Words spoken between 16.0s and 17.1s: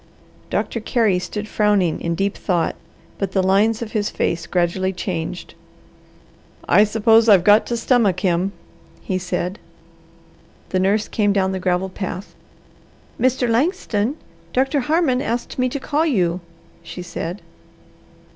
you," she